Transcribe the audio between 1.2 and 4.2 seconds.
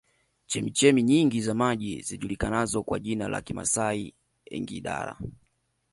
za maji zijulikanazo kwa jina la Kimasai